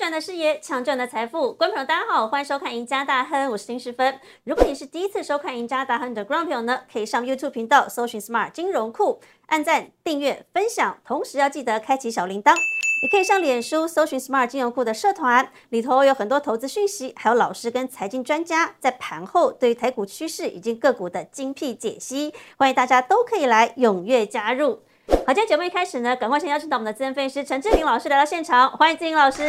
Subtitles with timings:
[0.00, 1.52] 转的视野，抢赚的财富。
[1.52, 4.18] 观众朋友，大家好，欢迎收看《赢家大亨》，我是丁世芬。
[4.44, 12.54] 如果你是第一次收看《赢家大亨》的观众朋友呢，可以上 YouTube 频道搜寻 Smart 金融库，按赞、订阅、分享，同时要记得开启小铃铛。
[13.02, 24.80] 你可以上脸书搜寻 Smart 金融库的社团，里头有很多投资讯息，还有老师跟财经专家在盘后对于台股趋势以及个股的精辟解析，欢迎大家都可以来踊跃加入。
[25.26, 29.42] 好，今天节目一开始呢，赶快先邀请到我们的资深分析师陈志玲老师来到现场，欢迎志玲老师。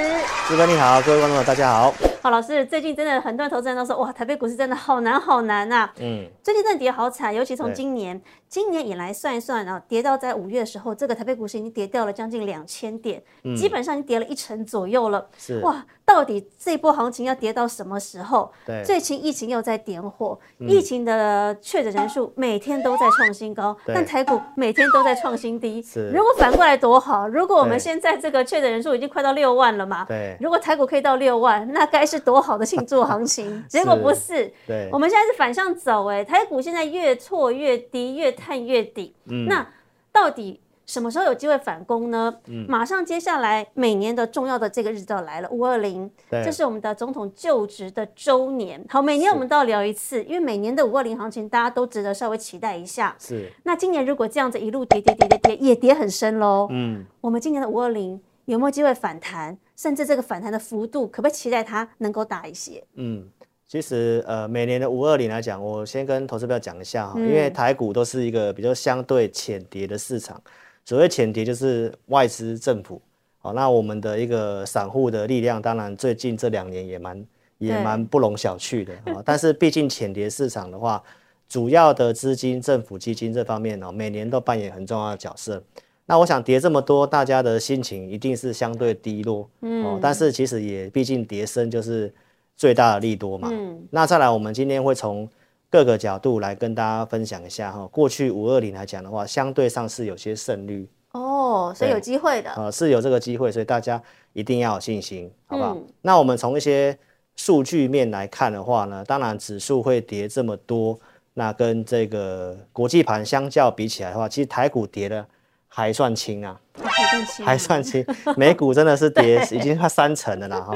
[0.47, 1.94] 志哥你好，各位观众大家好。
[2.21, 5.89] 好，老师，最近真的很多投资人都说，哇，台北股市真的好难好难呐。
[5.99, 13.23] 嗯，最近真的跌好惨，尤其从今年今年以来算一算啊，跌到在五月的时候，这个台北股市已经跌掉了将近两千点，
[13.55, 15.25] 基本上已经跌了一成左右了。
[15.37, 18.51] 是哇，到底这波行情要跌到什么时候？
[18.65, 25.81] 对，最近疫情又在点火，疫情的确诊人数每天都在创新高，但台股每天都在创新低。
[25.81, 30.03] 是，如果反过来多好，如果我们现在这个确诊人数已经快到六万了嘛？
[30.09, 33.63] 对，如果台股可以到六万，那该是多好的庆祝行情。
[33.69, 39.14] 结果不是，对，我们现在是反向走，哎，台股现在越挫越低，越探月底。
[39.25, 39.67] 嗯，那
[40.11, 40.59] 到底？
[40.88, 42.34] 什么时候有机会反攻呢？
[42.48, 48.83] 嗯马上接下来每年的重要的这个日子要来了，五二零，这是我们的总统就职的周年。
[48.89, 53.16] 好，每年我们都要聊一次，因为每年的五二零行情大家都值得稍微期待一下。
[53.17, 53.50] 是。
[53.64, 56.67] 那今年如果这样子一路跌跌跌跌跌，也跌很深喽。
[56.72, 57.05] 嗯。
[57.22, 59.58] 我们今年的五二零有没有机会反弹？
[59.78, 62.83] 甚至这个反弹的幅度，可不可以期待它能够大一些？
[62.95, 63.30] 嗯，
[63.72, 70.41] 其实呃，每年的五二零来讲，我先跟投资票讲一下哈，因为台股都是一个比较相对浅跌的市场。
[70.83, 73.02] 所谓浅跌就是外资政府，
[73.38, 77.25] 好，那我们的一个散户的力量，当然最近这两年也蛮
[77.59, 79.23] 也蛮不容小觑的啊。
[79.23, 81.02] 但是毕竟浅跌市场的话，
[81.47, 85.64] 主要的资金、政府基金这方面呢，每年都扮演很重要的角色。
[86.08, 89.98] 那我想跌这么多，大家的心情一定是相对低落，嗯。
[90.02, 92.14] 但是其实也毕竟跌深就是
[92.56, 93.50] 最大的利多嘛。
[93.52, 93.88] 嗯。
[93.92, 95.30] 那再来，我们今天会从。
[95.73, 104.04] 各个角度来跟大家分享一下哈，过去五二零来讲的话，相对上是有些胜率哦，所以有机会的，呃，是有这个机会，所以大家
[104.34, 105.78] 一定要有信心，好不好？
[106.02, 107.00] 那我们从一些
[107.38, 111.00] 数据面来看的话呢，当然指数会跌这么多，
[111.36, 115.26] 那跟这个国际盘相较比起来的话，其实台股跌的
[115.70, 120.76] 还算轻啊，还算轻，还算轻，美股真的是跌已经快三成了啦哈。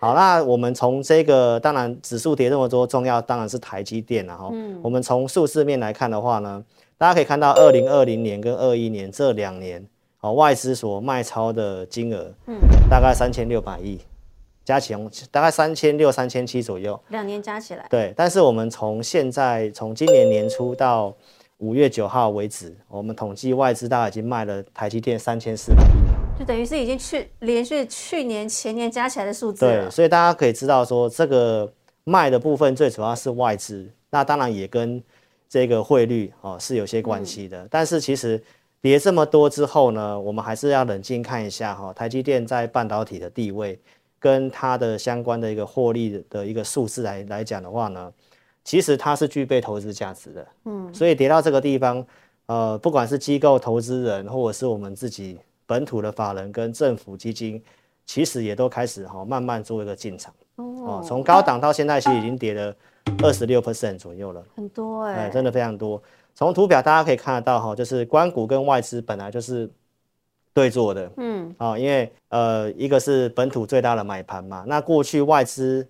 [0.00, 4.48] 好，那我们从这个当然指数跌这么多，重要当然是台积电了哈。
[4.50, 4.80] 嗯。
[4.82, 6.64] 我们从数字面来看的话呢，
[6.96, 9.86] 大家可以看到，二零二零年跟二一年这两年，
[10.22, 12.56] 哦，外资所卖超的金额，嗯，
[12.88, 14.00] 大概三千六百亿，
[14.64, 15.00] 加起来
[15.30, 16.98] 大概三千六、三千七左右。
[17.08, 17.86] 两年加起来。
[17.90, 21.14] 对，但是我们从现在从今年年初到
[21.58, 26.09] 五月九号为止，我们统计外资大概已经卖了台积电三千四百亿。
[26.40, 31.70] 就等于是已经去连续去年前年加起来的数字对，所以大家可以知道说，这个
[32.04, 35.02] 卖的部分最主要是外资，那当然也跟
[35.50, 37.68] 这个汇率哦是有些关系的。
[37.70, 38.42] 但是其实
[38.80, 43.78] 跌这么多之后呢，我们还是要冷静看一下哈，台积电在半导体的地位
[44.18, 48.10] 跟它的相关的一个获利的一个数字来来讲的话呢，
[48.64, 50.46] 其实它是具备投资价值的。
[50.64, 52.02] 嗯，所以跌到这个地方，
[52.46, 55.38] 呃，不管是机构投资人或者是我们自己。
[55.70, 57.62] 本土的法人跟政府基金，
[58.04, 61.00] 其实也都开始哈慢慢做一个进场哦。
[61.06, 62.74] 从高档到现在，其实已经跌了
[63.22, 66.02] 二十六 percent 左右了，很多哎，真的非常多。
[66.34, 69.70] 从图表大家可以看得到哈，就是关股跟外资本来就是
[70.52, 75.86] 对坐的，嗯，啊，因为呃一个是本土最大的买盘嘛，那过去外资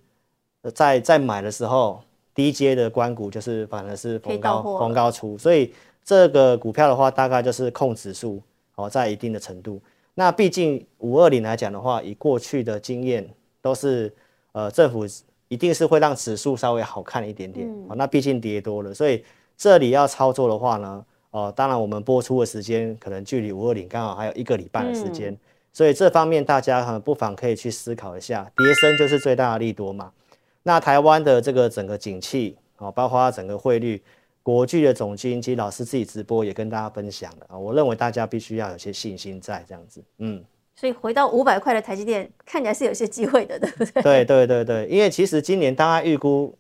[0.75, 2.03] 在在买的时候，
[2.35, 5.73] 低阶的关股就是反而是逢高逢高出，所以
[6.05, 8.43] 这个股票的话，大概就是控指数。
[8.81, 9.81] 哦，在一定的程度，
[10.15, 13.29] 那毕竟五二零来讲的话，以过去的经验，
[13.61, 14.13] 都是
[14.53, 15.05] 呃政府
[15.49, 17.69] 一定是会让指数稍微好看一点点。
[17.89, 19.25] 哦，那毕竟跌多了，所以
[19.57, 25.37] 这里要操作的话呢，哦，当然我们播出的时间可能距离五二零刚好还有一个礼拜的时间，
[25.73, 30.13] 所以这方面大家哈不妨可以去思考一下，跌升就是最大的利多嘛。
[30.63, 34.03] 那台湾的这个整个景气，哦，包括整个汇率。
[34.43, 40.43] 国巨的总经及老师自己直播也跟大家分享了啊，我认为大家必须要有些信心在这样子，嗯，
[40.75, 44.03] 所以回到五百块的台积电看起来是有些机会的，对不对？
[44.03, 46.57] 对对对对，因为其实今年大概预估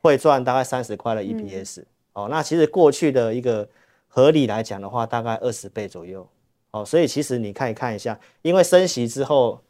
[0.00, 1.84] 会赚大概三十块的 EPS
[2.14, 3.68] 哦，那其实过去的一个
[4.08, 6.26] 合理来讲的话，大概二十倍左右
[6.70, 9.60] 哦，所以其实你看一看一下，因为升息之后，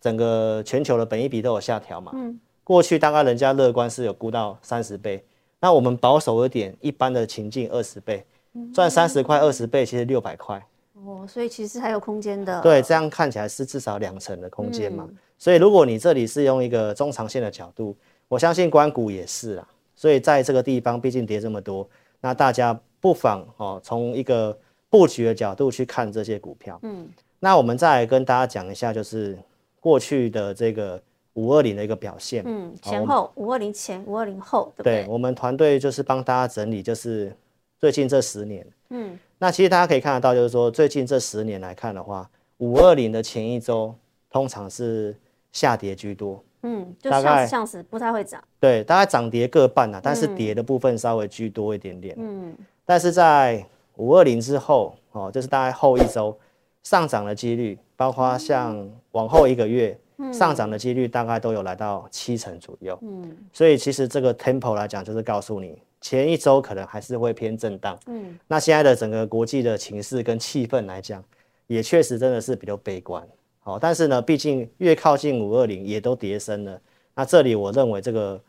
[0.00, 5.24] 整个全球的本益比都有下调嘛，嗯，过去大概人家乐观是有估到三十倍。
[5.66, 8.24] 那我们保守一点，一般的情境二十倍，
[8.72, 10.64] 赚三十块二十倍，其实六百块，
[11.04, 12.60] 哦，所以其实还有空间的。
[12.60, 15.08] 对，这样看起来是至少两成的空间嘛。
[15.36, 17.96] 所以如果你这里是用一个中长线的角度，
[18.28, 19.68] 我相信关谷也是啊。
[19.96, 21.88] 所以在这个地方，毕竟跌这么多，
[22.20, 24.56] 那大家不妨哦，从一个
[24.88, 26.78] 布局的角度去看这些股票。
[26.84, 27.08] 嗯，
[27.40, 29.36] 那我们再来跟大家讲一下，就是
[29.80, 31.02] 过去的这个
[31.36, 32.42] 五二零的一个表现。
[32.46, 35.04] 嗯，前后五二零前，五二零后，对不对？
[35.04, 37.34] 对，我们团队就是帮大家整理，就是
[37.78, 38.66] 最近这十年。
[38.90, 42.28] 嗯，那其实大家可以看得到，就是说最近这十年来看的话，
[42.58, 43.94] 五二零的前一周
[44.30, 45.14] 通常是
[45.52, 46.42] 下跌居多。
[46.62, 52.16] 嗯，就像像是不太会涨，对，大概涨跌各半啊，但是跌的部分稍微居多一点点。
[52.18, 53.64] 嗯，但是在
[53.96, 56.36] 五二零之后，哦，就是大概后一周
[56.82, 59.96] 上涨的几率，包括像往后一个月
[60.32, 62.98] 上涨的几率，大概都有来到七成左右。
[63.02, 67.98] 嗯，所以其实这个 tempo 来讲，就是告诉你前一周可能还是会偏震荡。
[68.06, 71.22] 嗯，那现在的整个国际的情势跟气氛来讲，
[71.66, 73.26] 也确实真的是比较悲观。
[73.60, 76.80] 好，但是呢，毕竟越靠近五二零，也都跌升了。
[77.14, 78.40] 那这里我认为这个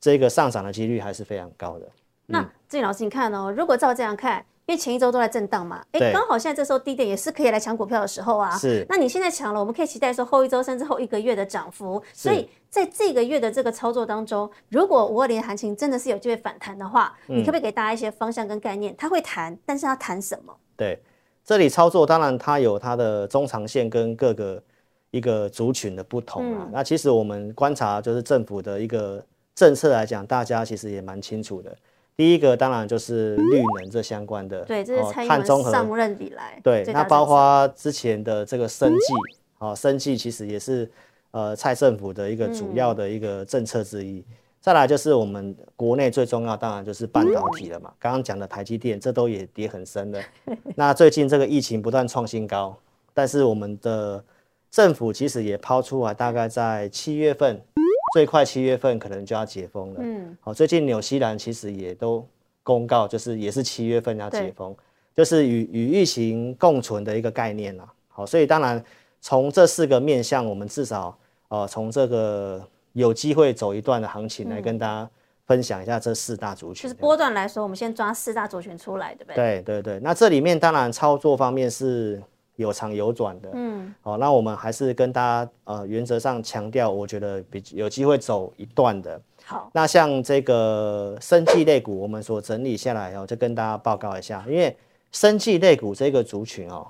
[0.00, 1.88] 这个上涨的几率还是非常高的。
[2.26, 8.56] 那志颖老师，你看哦，如果照这样看，因为前一周都在震荡嘛，哎，刚好现在这时候低点也是可以来抢股票的时候啊。
[8.56, 8.86] 是。
[8.88, 12.00] 那你现在抢了，我们可以期待说后一周甚至后一个月的涨幅。
[12.12, 18.94] 所以在这个月的这个操作当中，如果五二零行情真的是有机会反弹的话，你可不可以给大家一些方向跟概念？
[18.96, 20.56] 它会弹，但是它弹什么？
[20.76, 21.02] 对。
[21.44, 24.62] 这里操作当然它有它的中长线跟各个
[25.10, 26.68] 一个族群的不同啊。
[26.70, 29.20] 那其实我们观察就是政府的一个
[29.56, 31.76] 政策来讲，大家其实也蛮清楚的。
[32.20, 39.14] 第一个当然就是绿能这相关的，对，这是蔡英文上任以来，对，那包括之前的这个生计，
[39.58, 40.86] 哦，生计其实也是
[41.30, 44.22] 呃蔡政府的一个主要的一个政策之一。
[44.60, 47.90] 再来就是我们国内最重要，当然就是半导体了嘛。
[47.98, 50.22] 刚刚讲的台积电，这都也跌很深的。
[50.76, 52.76] 那最近这个疫情不断创新高，
[53.14, 54.22] 但是我们的
[54.70, 57.62] 政府其实也抛出来，大概在七月份，
[58.12, 60.00] 最快七月份可能就要解封了。
[60.02, 62.26] 嗯，好，最近纽西兰其实也都
[62.62, 64.74] 公告，就是也是七月份要解封，
[65.14, 67.92] 就是与与疫情共存的一个概念啦。
[68.08, 68.82] 好，所以当然
[69.20, 71.16] 从这四个面向，我们至少
[71.48, 72.62] 呃从这个。
[72.94, 75.08] 有机会走一段的行情来跟大家
[75.46, 76.82] 分享一下这四大族群。
[76.82, 79.36] 就是波段来说，我们先抓四大族群出来，对不对？
[79.36, 80.00] 对对对。
[80.00, 82.20] 那这里面当然操作方面是
[82.60, 83.50] 有长有短的。
[83.52, 83.94] 嗯。
[84.00, 89.20] 好，那我们还是跟大家呃原则上强调，我觉得比有机会走一段的。
[89.44, 89.70] 好。
[89.72, 94.76] 那像这个生技类股，我们所整理下来哦，就跟大家报告一下，因为
[95.12, 96.86] 生技类股这个族群哦，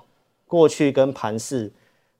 [0.47, 1.71] 过去跟盘势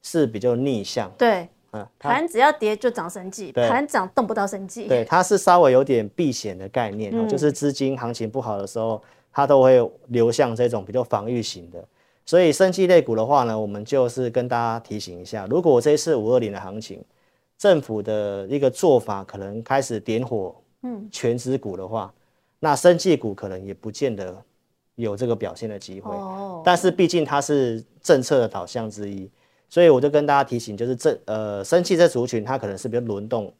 [0.02, 1.12] 是比较逆向。
[1.18, 1.48] 对。
[1.74, 4.90] 嗯盘只要跌就涨生计，盘涨动不到生计。
[4.90, 9.02] 对，它是稍微有点避险的概念哦，就是资金行情不好的时候，
[9.32, 11.82] 它都会流向这种比较防御型的。
[12.26, 17.04] 所以生技类股的话呢，我们就是跟大家提醒一下，如果这一次五二零的行情，
[17.58, 22.14] 政府的一个做法可能开始点火，嗯，全指股的话，
[22.60, 24.36] 那生技股可能也不见得
[24.96, 26.14] 有这个表现的机会。
[26.14, 29.30] 哦，但是毕竟它是政策的导向之一。
[29.70, 33.54] 所以我就跟大家提醒，就是这呃，生气这族群它可能是比较轮动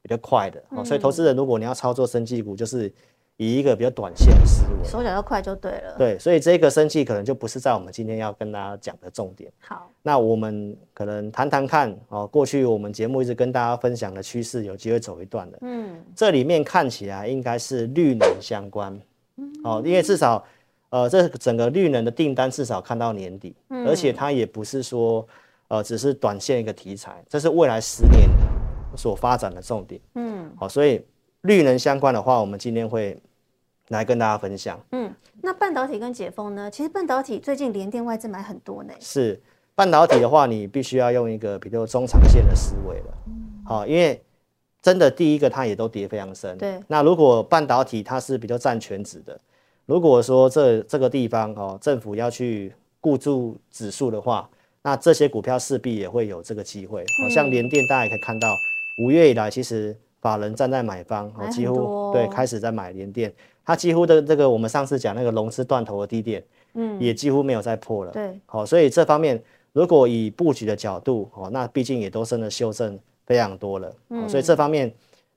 [0.00, 2.90] 比较快的，哦，所以投资人如果你要操作生气股，就是
[3.38, 5.94] 以一个比较短线的思维，手脚要快就对了。
[5.96, 9.50] 对，所以这个生气可能就不是在我们今天要跟大家讲的重点。
[9.60, 15.58] 好，那我们可能谈谈看哦，过去我们节目一直跟大家分享的趋势，有机会走一段的。
[15.62, 19.00] 嗯，这里面看起来应该是绿能相关，
[19.64, 20.44] 哦，因为至少
[20.90, 25.26] 呃，这整个绿能的订单至少看到年底，而且它也不是说。
[25.70, 28.26] 呃，只是短线一个题材，这是未来十年
[28.96, 30.00] 所发展的重点。
[30.14, 31.04] 嗯，好，所以
[31.42, 33.14] 绿能相关的话，我们今天会
[33.88, 34.78] 来跟大家分享。
[34.92, 36.70] 嗯，那半导体跟解封呢？
[36.70, 38.92] 其实半导体最近连电外资买很多呢。
[39.00, 39.40] 是
[39.74, 43.14] 半导体的话，你必须要用一个比较中长线的思维了。
[43.64, 44.22] 好，因为
[44.80, 46.56] 真的第一个它也都跌非常深。
[46.58, 46.80] 对。
[46.86, 49.40] 那如果半导体它是比较占全值的，
[49.86, 54.48] 如果说这这个地方哦，政府要去固住指数的话。
[54.80, 58.48] 那这些股票势必也会有这个机会，好像联电，大家也可以看到，
[59.02, 63.30] 五月以来其实法人站在买方，几乎对开始在买联电，
[63.68, 69.38] 它几乎的这个我们上次讲那个龙狮断头的低点，嗯，也几乎没有再破了，对，好，所以这方面
[69.74, 74.90] 如果以布局的角度，哦，那毕竟也都真的修正非常多了，嗯，所以这方面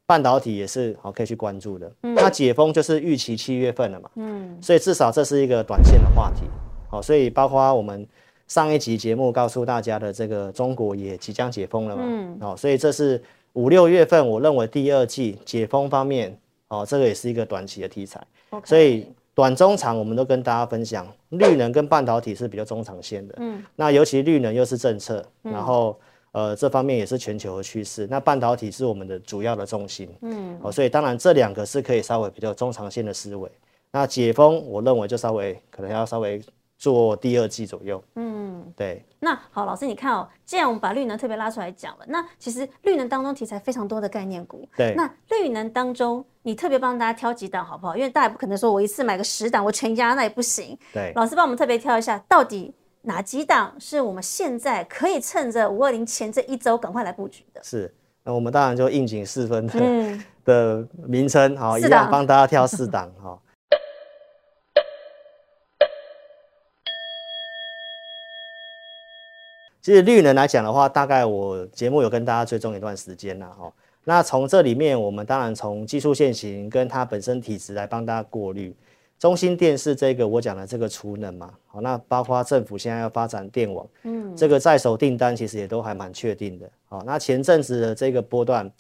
[0.06, 6.44] 半导体也是好可以去关注的，嗯，那解封就是预期七月份了嘛，嗯，所以至少这是一个短线的话题，
[6.90, 8.08] 好，所以包括我们。
[8.48, 12.04] 上一集节目告诉大家的这个中国也即将解封了嘛？
[12.06, 13.24] 嗯，哦，所以这是
[13.54, 16.38] 五六月份，我认为第二季解封方面，
[16.72, 18.20] 哦，这个也是一个短期的题材。
[18.64, 23.36] 所以短中长我们都跟大家分享，绿能跟半导体是比较中长线的。
[23.38, 26.00] 嗯，那尤其绿能又是政策，然后
[26.32, 28.08] 呃这方面也是全球的趋势。
[28.08, 30.10] 那半导体是我们的主要的重心。
[30.22, 33.50] 嗯，哦，所以当然这两个是可以稍微比较中长线的思维。
[33.92, 36.42] 那解封，我认为就稍微可能要稍微。
[36.82, 39.06] 做第二季左右，嗯，对。
[39.20, 44.96] 那好，老师你看哦，既然我们把绿能特别拉出来讲了，那其实绿能当中题材非常多的概念股，对。
[44.98, 47.96] 那绿能当中，你特别帮大家挑几档好不好？
[47.96, 50.76] 因为大家不可能说我一次买个十档，我全压那也不行。
[50.92, 51.14] 对。
[51.16, 52.74] 老师帮我们特别挑一下，到底
[53.04, 57.62] 哪几档是我们现在可以趁着五二零前这一周赶快来布局的？
[57.64, 57.94] 是。
[58.24, 63.38] 那我们当然就应景四分的 的名称，好，一样帮大家挑四档，哈。
[69.82, 73.72] 其实绿能来讲的话，大概我节目有跟大家追踪一段时间了哈。
[74.04, 78.76] 那从这里面，我们当然从技术线型跟它本身体质来帮大家过滤。
[79.18, 86.68] 中心电视这个我讲的这个储能嘛，好，那包括政府现在要发展电网，嗯，这个在手订单其实也都还蛮确定的。
[86.90, 88.72] 好，那前阵子的这个波段，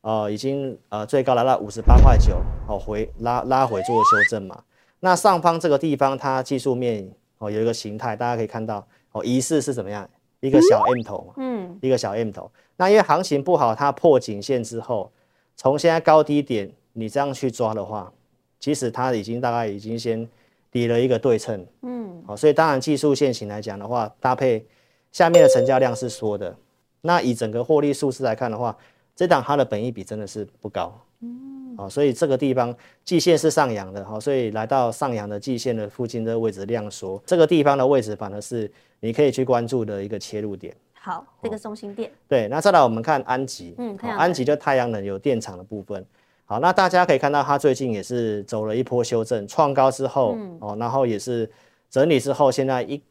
[0.00, 4.62] 呃，已经呃最高来到五十八块九，好回拉拉回做修正嘛。
[5.00, 10.08] 那上方这个地方它技术面哦有一个形态，大家可以看到哦疑似是怎么样？
[10.42, 12.50] 一个小 M 头，嗯，一个小 M 头。
[12.76, 15.10] 那因为行情不好，它破颈线之后，
[15.56, 18.12] 从现在高低点你这样去抓的话，
[18.58, 20.28] 其实它已经大概已经先
[20.70, 24.66] 抵了一个对称，嗯，好，所以当然技术线型来讲的话，搭配
[25.12, 26.56] 下面的成交量是缩的，
[27.02, 28.76] 那以整个获利数字来看的话，
[29.14, 32.74] 这档它的本益比真的是不高，嗯，好，所以这个地方
[33.04, 38.70] 季线是上扬的，好，所以来到上扬的季线的附近的位置量缩，这个地方的位置反而是。
[39.04, 40.72] 你可以去关注的一个切入点。
[40.92, 42.08] 好，这个中心店。
[42.28, 43.74] 对，那再来我们看安吉。
[43.76, 46.06] 嗯，安吉就太阳能有电厂的部分。
[46.44, 51.50] 好，那大家可以看到它最近也是走了一波修正，创高之后，哦，然后也是
[51.90, 53.02] 整理之后，现在一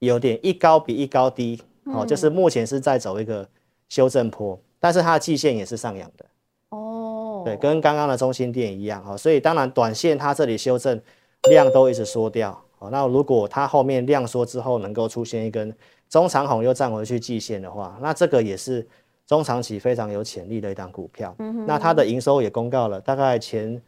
[0.00, 3.48] 有点一高比一高低，哦，就是目前是在走一个
[3.88, 6.26] 修正坡，但是它的季线也是上扬的。
[7.48, 7.56] 哦。
[7.56, 11.00] 对，跟刚刚的中心店一样，哈，所以当然短线它这里修正
[11.50, 12.60] 量都一直缩掉。
[12.78, 15.74] 好，那如果它后面量缩之后能够出现一根
[16.08, 18.86] 中长红又站回去季线的话，那这个也是
[19.26, 21.34] 中长期非常有潜力的一档股票。
[21.38, 23.80] 嗯那它的营收也公告了，大概前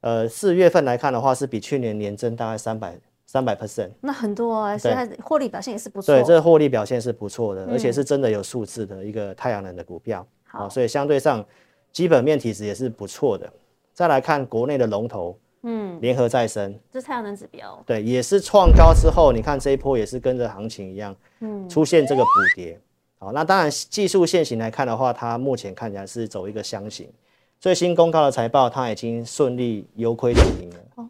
[0.00, 2.96] 呃四月份来看的话，是比去年年增大概三百
[3.26, 3.90] 三百 percent。
[4.00, 6.14] 那很多啊，现在获利表现也是不错。
[6.14, 10.24] 对，这个获利表现是不错的，而且是真的有数字的一个太阳能的股票。
[10.46, 11.44] 好，所以相对上
[11.92, 13.50] 基本面体质也是不错的。
[13.92, 15.38] 再来看国内的龙头。
[15.62, 22.80] 嗯，联合再生，这是太阳能指标，对，也是创高之后，你看这一波也是跟着行情一样，嗯，出现这个补跌，
[23.18, 27.10] 好，那当然技术线型来看的话，它目前看起来是走一个箱型，
[27.58, 31.08] 最新公告的财报，它已经顺利由亏转盈了，哦，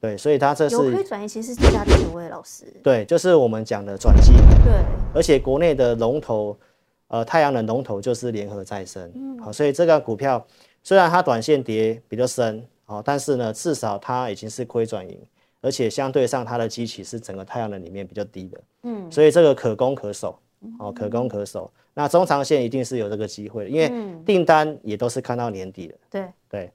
[0.00, 4.32] 对，所以它这是由亏转盈，其实是最大的优惠，老师，对，就是我们讲的转机，
[4.64, 4.74] 对，
[5.14, 6.58] 而且国内的龙头，
[7.08, 10.44] 呃，太阳能龙头就是联合再生，嗯，好，所以这个股票
[10.82, 12.66] 虽然它短线跌比较深。
[12.86, 15.18] 哦，但是呢，至少它已经是亏转盈，
[15.62, 20.38] 而且相对上它的基期是整个太阳能里面比较低的，嗯，所以这个可攻可守，
[20.78, 21.72] 哦，可攻可守。
[21.94, 23.90] 那中长线一定是有这个机会，因为
[24.26, 26.70] 订单也都是看到年底的，对对。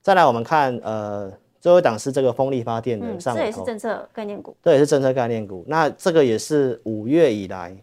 [0.00, 5.64] 再来我们看，呃，最后一档是这个风力发电的上这也是政策概念股，对，是政策概念股。
[5.68, 7.76] 那这个也是五月以来。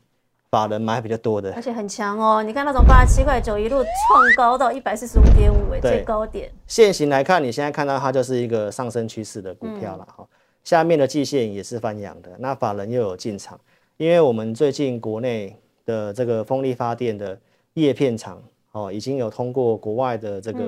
[0.51, 2.41] 法人买比较多的，而且很强哦。
[2.41, 6.51] 你看那种八十七块九一路创高到一百四十五点五，哎，最高点。
[6.65, 10.27] 现行来看，你现在看到它就是一个上升趋势的股票了哈。
[10.63, 13.59] 下面的季线也是翻阳的，那法人又有进场，
[13.97, 17.39] 因为我们最近国内的这个风力发电的
[17.75, 18.41] 叶片厂
[18.71, 20.59] 哦，已经有通过国外的这个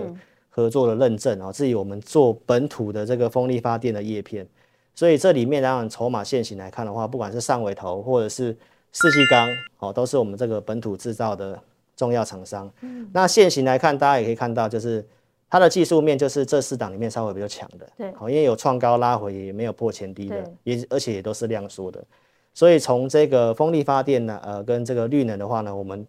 [0.50, 4.48] 合作的认证啊，至于我们做本土的这个风力发电的叶片，
[4.94, 8.56] 所以这里面当然筹码现行来看的话，不管是上尾头或者是。
[8.92, 11.60] 四气钢哦，都是我们这个本土制造的
[11.96, 12.72] 重要厂商。
[12.82, 15.06] 嗯，那现行来看，大家也可以看到，就是
[15.50, 17.88] 它的技术面就是这四档里面稍微比较强的。
[17.98, 22.04] 对，好，因为有创高拉回，也没有破前低的，也而且也都是量缩的。
[22.54, 26.06] 所以从这个风力发电呢，呃，跟这个绿能的话呢，我们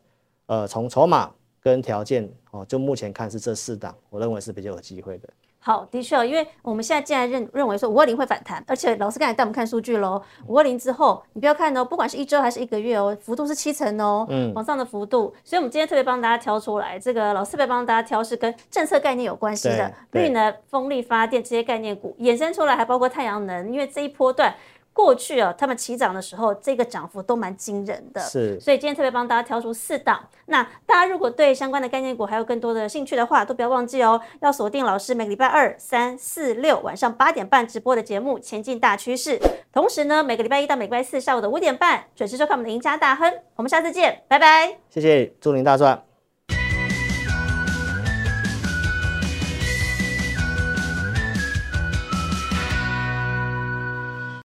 [0.46, 5.28] 呃从筹码跟条件哦，就目前看是这四档，我认为是比较有机会的。
[5.64, 24.52] 好，的确，因为我们现在既然认认为说五二零会反弹，而且老师刚才带我们看数据喽，五二零之后，你不要看哦，不管是一周还是一个月哦，幅度是七成哦，嗯，往上的幅度，所以我们今天特别帮大家挑出来，这个老师特别帮大家挑是跟政策概念有关系的绿能、风力发电这些概念股衍生出来，还包括太阳能，因为这一波段
[24.92, 28.20] 过去啊，他们起涨的时候，这个涨幅都蛮惊人的。
[28.20, 30.28] 是，所以今天特别帮大家挑出四档。
[30.46, 39.38] 那大家如果对相关的概念股还有更多的兴趣的话，都不要忘记哦，要锁定老师每个礼拜二、三、四、六晚上八点半直播的节目《前进大趋势》。
[39.72, 43.32] 同时呢，每个礼拜一到每个礼拜四下午的五点半准时收看我们的赢家大亨。
[43.56, 44.76] 我们下次见，拜拜。
[44.90, 46.11] 谢谢，祝您大赚。